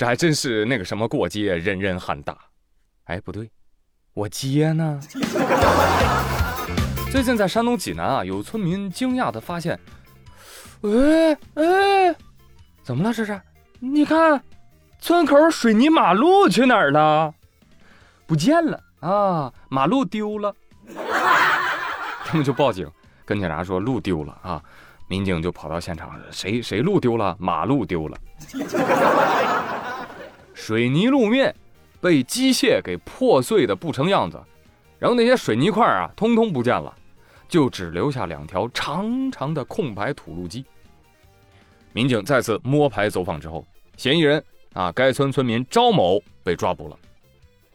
[0.00, 2.34] 这还真是那个什么过街，人人喊打。
[3.04, 3.50] 哎，不对，
[4.14, 4.98] 我街呢？
[7.12, 9.78] 最近在山东济南啊，有村民惊讶的发现，
[10.80, 12.16] 哎哎，
[12.82, 13.38] 怎么了这是？
[13.78, 14.42] 你看，
[15.00, 17.34] 村口水泥马路去哪儿了？
[18.26, 20.56] 不见了啊，马路丢了。
[22.24, 22.90] 他们就报警，
[23.26, 24.62] 跟警察说路丢了啊。
[25.08, 27.36] 民警就跑到现场，谁谁路丢了？
[27.38, 28.16] 马路丢了，
[30.70, 31.52] 水泥路面
[32.00, 34.40] 被机械给破碎的不成样子，
[35.00, 36.96] 然后那些水泥块啊，通通不见了，
[37.48, 40.64] 就只留下两条长长的空白土路基。
[41.92, 43.66] 民警再次摸排走访之后，
[43.96, 44.40] 嫌疑人
[44.72, 46.96] 啊，该村村民赵某被抓捕了。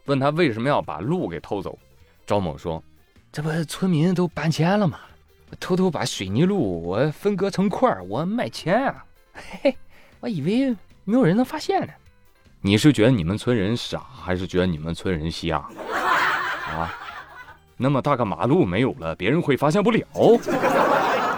[0.05, 1.77] 问他为什么要把路给偷走，
[2.25, 2.81] 赵某说
[3.30, 5.02] ：“这不村民都搬迁了吗？
[5.59, 9.05] 偷偷把水泥路我分割成块我卖钱啊！
[9.36, 9.77] 嘿嘿，
[10.22, 11.91] 我以为没有人能发现呢。
[12.65, 15.58] 你是觉得你们村人傻，还是觉得你们村人瞎？
[16.67, 16.91] 啊？
[17.77, 20.03] 那么大个马路没有了，别人会发现不了？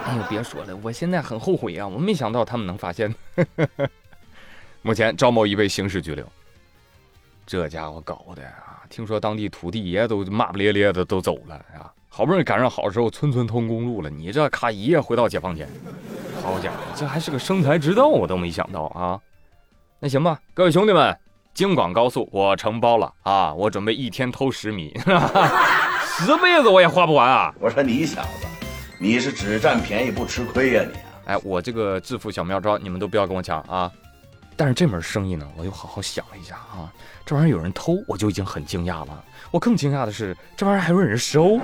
[0.05, 1.85] 哎呦，别说了，我现在很后悔啊！
[1.85, 3.13] 我没想到他们能发现。
[4.81, 6.25] 目前赵某已被刑事拘留。
[7.45, 8.87] 这家伙搞的啊！
[8.89, 11.91] 听说当地土地爷都骂骂咧咧的都走了啊！
[12.07, 15.67] 好不容易赶上好时候，村村通公路了，你这咔一夜回到解放前，
[16.41, 19.19] 好家伙，这还是个生财之道，我都没想到啊！
[19.99, 21.17] 那行吧，各位兄弟们，
[21.55, 23.51] 京广高速我承包了啊！
[23.51, 24.93] 我准备一天偷十米，
[26.05, 27.51] 十辈子我也花不完啊！
[27.59, 28.45] 我说你小子，
[28.99, 30.99] 你是只占便宜不吃亏呀你！
[31.25, 33.91] 哎，我这个致富小妙招，你们都不要跟我抢啊！
[34.55, 36.93] 但是这门生意呢，我又好好想了一下啊，
[37.25, 39.23] 这玩意儿有人偷，我就已经很惊讶了。
[39.49, 41.59] 我更惊讶的是，这玩意儿还有人收，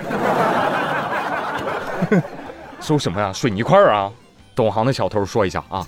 [2.81, 3.31] 收什么呀？
[3.31, 4.11] 水泥块啊！
[4.56, 5.86] 懂行的小偷说一下啊。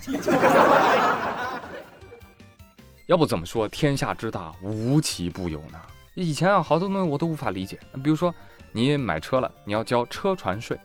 [3.06, 5.80] 要不怎么说天下之大，无奇不有呢？
[6.14, 7.78] 以前啊，好多东西我都无法理解。
[8.02, 8.34] 比如说，
[8.72, 10.76] 你买车了，你要交车船税，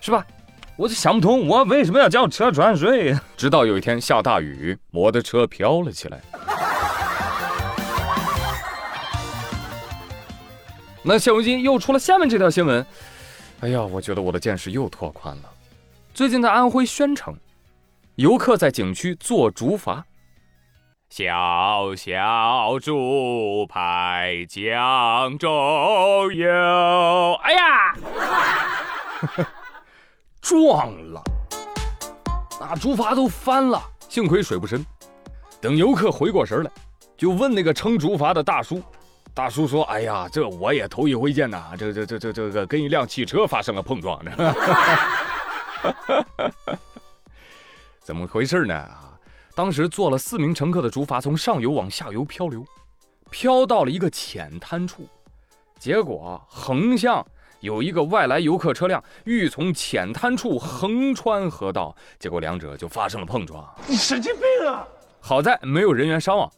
[0.00, 0.24] 是吧？
[0.76, 3.18] 我就想不通，我为什么要交车船税？
[3.36, 6.20] 直到有一天下大雨，摩托车飘了起来。
[11.02, 12.86] 那现如今又出了下面这条新闻，
[13.58, 15.50] 哎呀，我觉得我的见识又拓宽了。
[16.14, 17.36] 最近在安徽宣城，
[18.14, 20.00] 游客在景区做竹筏，
[21.08, 25.50] 小小竹排江中
[26.34, 27.34] 游。
[27.42, 27.94] 哎呀！
[30.40, 31.22] 撞了，
[32.60, 34.84] 那竹筏都翻了，幸亏水不深。
[35.60, 36.70] 等游客回过神来，
[37.16, 38.82] 就问那个撑竹筏的大叔。
[39.32, 44.32] 大叔说：“哎呀，这我也头一回见呐，这这这这这个跟一辆汽车发生了碰撞呢。
[48.00, 48.88] 怎么回事呢？
[49.56, 52.62] 当时坐了四名乘客的竹筏从上游往下游漂流，
[53.30, 55.08] 漂到了一个浅滩处，
[55.80, 57.26] 结果横向。”
[57.60, 63.66] 有一个外来游客车辆欲从浅滩处横穿河道，结果两者就发生了碰撞。
[63.88, 64.86] 你神经病啊！
[65.20, 66.48] 好在没有人员伤亡。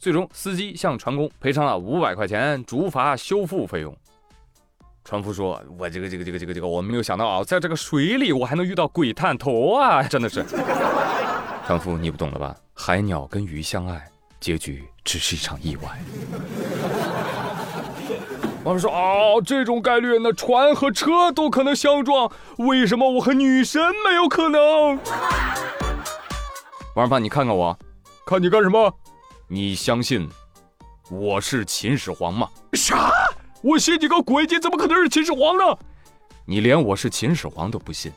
[0.00, 3.96] 最终，司机向船工赔偿了五百块钱竹筏修复费用。
[5.04, 10.02] 船夫说：“我这个这个这个这个这个，我没有想到啊，在这个水里我还能遇到鬼探头啊！
[10.02, 10.44] 真的是。”
[11.70, 12.56] 船夫，你不懂了吧？
[12.74, 14.04] 海鸟跟鱼相爱，
[14.40, 15.82] 结局只是一场意外。
[18.64, 22.28] 我们说哦，这种概率，那船和车都可能相撞，
[22.58, 24.98] 为什么我和女神没有可能？
[26.96, 27.78] 王二胖，你看看我，
[28.26, 28.92] 看你干什么？
[29.46, 30.28] 你相信
[31.08, 32.48] 我是秦始皇吗？
[32.72, 33.12] 啥？
[33.62, 34.44] 我信你个鬼！
[34.44, 35.62] 你怎么可能是秦始皇呢？
[36.44, 38.10] 你连我是秦始皇都不信，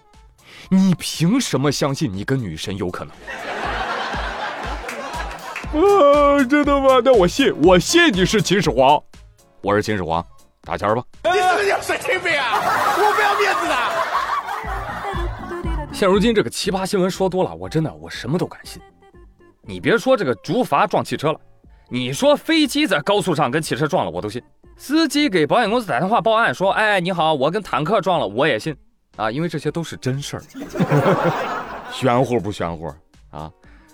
[0.69, 3.14] 你凭什么相信你跟女神有可能？
[5.74, 7.02] 啊，真的吗？
[7.03, 9.02] 那我信，我信你是秦始皇，
[9.62, 10.24] 我是秦始皇。
[10.66, 11.03] 打钱吧！
[11.25, 12.62] 你是不是神经病啊？
[12.97, 13.75] 我不要面子的。
[15.92, 18.81] 现如今这个奇葩新闻说多了，我真的我什么都敢信。
[19.62, 21.39] 你别说这个竹筏撞汽车了，
[21.89, 24.42] 你说飞机在高速上跟汽车撞了，我都信。
[24.78, 28.75] 司机给保险公司打电话报案说：“哎，你好，我跟坦克撞了，我也信。”
[29.15, 30.44] 啊，因为这些都是真事儿。
[31.92, 32.94] 玄乎不玄乎
[33.30, 33.51] 啊？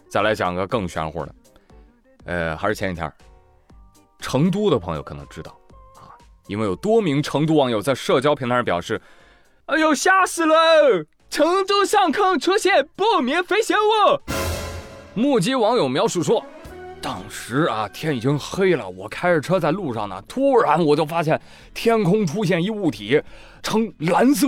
[0.09, 1.35] 再来讲个更玄乎的，
[2.25, 3.11] 呃，还是前几天，
[4.19, 5.51] 成都的朋友可能知道
[5.95, 6.15] 啊。
[6.47, 8.99] 因为有多名成都网友在社交平台上表示
[9.67, 10.55] ：“哎呦，吓死了！
[11.29, 14.19] 成都上空出现不明飞行物。”
[15.13, 16.43] 目击网友描述说
[17.01, 21.39] ：“当时啊，天已经黑了，我开着车在路上呢，突然我就发现
[21.73, 23.21] 天空出现一物体，
[23.61, 24.47] 呈蓝色，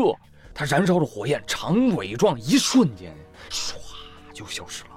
[0.54, 3.16] 它燃烧着火焰，长尾状，一瞬间
[3.50, 3.74] 唰
[4.34, 4.90] 就消失了。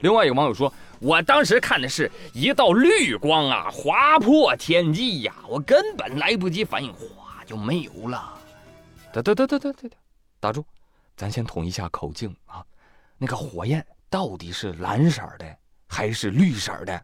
[0.00, 8.34] 另外一个网友说，我当时看的是一道绿光啊，划破天际呀，我根本来不及反应，哗就没有了。
[9.12, 9.90] 得得得得得得，
[10.38, 10.64] 打住，
[11.16, 12.64] 咱先统一下口径啊。
[13.16, 15.46] 那个火焰到底是蓝色的
[15.88, 17.02] 还是绿色的？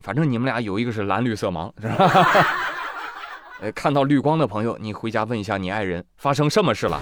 [0.00, 2.46] 反正你们俩有一个是蓝绿色盲，是吧？
[3.60, 7.00] 呃， 看到绿光的朋友，你回家问一下你爱人发生什么事了。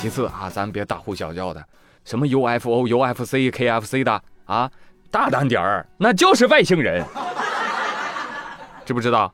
[0.00, 1.64] 其次啊，咱别大呼小叫的，
[2.04, 4.70] 什么 UFO、UFC、KFC 的啊，
[5.10, 7.04] 大胆点儿，那就是外星人，
[8.86, 9.32] 知不知道？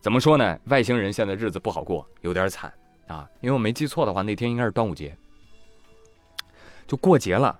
[0.00, 0.58] 怎么说呢？
[0.64, 2.72] 外星人现在日子不好过，有点惨
[3.06, 3.28] 啊。
[3.42, 5.14] 因为我没记错的话，那天应该是端午节，
[6.86, 7.58] 就过节了，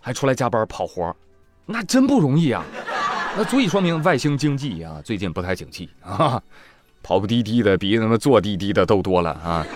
[0.00, 1.14] 还出来加班跑活，
[1.66, 2.62] 那真不容易啊。
[3.36, 6.40] 那足以说明外星经济啊，最近不太景气啊，
[7.02, 9.66] 跑不滴滴的比他妈坐滴滴的都多了啊。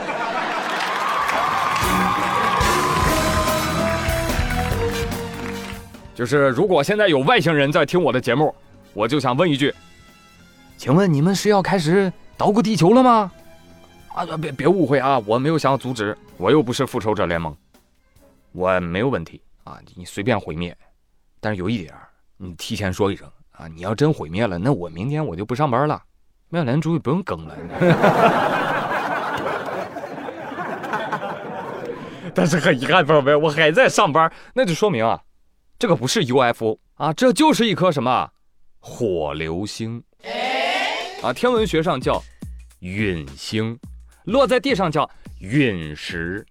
[6.21, 8.55] 就是如果现在有外星人在听我的节目，
[8.93, 9.75] 我就想问一句，
[10.77, 13.33] 请问你们是要开始捣鼓地球了吗？
[14.09, 17.57] 啊，别别误会啊，我没有想要阻止，我又不是复仇者联盟，
[18.53, 20.77] 我没有问题啊，你随便毁灭，
[21.41, 21.95] 但是有一点，
[22.37, 26.03] 你提前说一声啊，你要真毁灭了，那我明天我就不上班了，
[26.51, 27.57] 妙莲珠也不用更了。
[32.35, 35.19] 但是很遗憾，朋友们，我还在上班，那就说明啊。
[35.81, 38.31] 这个不是 UFO 啊，这就是一颗什么
[38.81, 40.05] 火流星
[41.23, 41.33] 啊？
[41.33, 42.23] 天文学上叫
[42.81, 43.81] 陨星，
[44.25, 46.47] 落在地上叫陨石，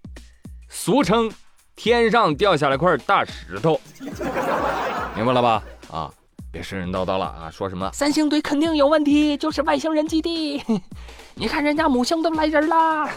[0.68, 1.30] 俗称
[1.76, 3.80] 天上掉下来块大石头，
[5.14, 5.62] 明白了吧？
[5.92, 6.12] 啊，
[6.50, 7.48] 别神神叨叨了啊！
[7.52, 10.60] 说什么三星堆肯定有问题，就是外星人基地。
[11.36, 13.08] 你看人家母星都来人啦，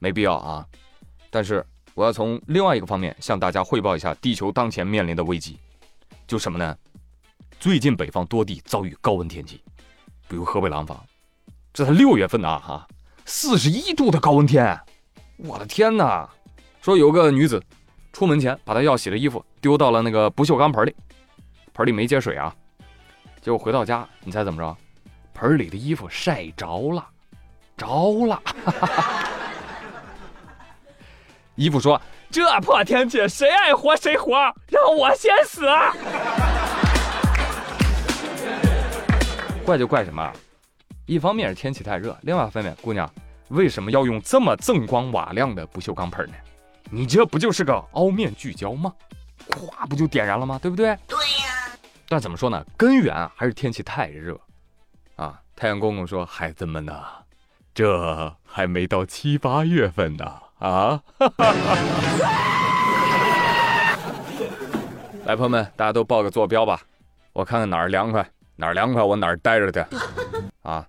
[0.00, 0.66] 没必要啊。
[1.30, 1.64] 但是。
[1.94, 5.58] 我要从另外一个方面向大家汇报一下地球当前面临的危机，
[6.26, 6.76] 就什么呢？
[7.60, 9.62] 最近北方多地遭遇高温天气，
[10.26, 10.98] 比如河北廊坊，
[11.72, 12.86] 这才六月份呢，哈，
[13.24, 14.76] 四十一度的高温天，
[15.36, 16.28] 我的天哪！
[16.80, 17.62] 说有个女子
[18.12, 20.94] 出门前把她要洗的衣服丢到了那个不锈钢盆里，
[21.72, 22.52] 盆里没接水啊，
[23.40, 24.76] 结果回到家，你猜怎么着？
[25.34, 27.06] 盆里的衣服晒着了，
[27.76, 28.42] 着了。
[31.54, 32.00] 姨父说
[32.32, 34.32] ：“这破天气，谁爱活谁活，
[34.68, 35.66] 让我先死。”
[39.64, 40.32] 怪就怪什么？
[41.04, 43.08] 一方面是天气太热，另外一方面，姑娘
[43.48, 46.34] 为什么要用这么锃光瓦亮的不锈钢盆呢？
[46.90, 48.92] 你这不就是个凹面聚焦吗？
[49.50, 50.58] 咵，不就点燃了吗？
[50.60, 50.96] 对不对？
[51.06, 51.70] 对呀。
[52.08, 52.64] 但怎么说呢？
[52.78, 54.40] 根源还是天气太热。
[55.16, 57.04] 啊，太阳公公说：“孩子们呐，
[57.74, 61.02] 这还没到七八月份呢。”啊！
[65.24, 66.80] 来，朋友们，大家都报个坐标吧，
[67.32, 68.24] 我看看哪儿凉快，
[68.54, 69.84] 哪儿凉快我哪儿待着去。
[70.62, 70.86] 啊，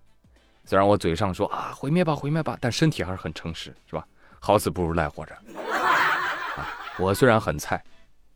[0.63, 4.05] 虽然我嘴上说啊毁灭吧毁灭吧，但身体还是很诚实，是吧？
[4.39, 5.33] 好死不如赖活着。
[6.55, 7.83] 啊，我虽然很菜，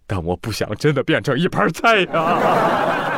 [0.08, 3.17] 但我不想真的变成一盘菜呀。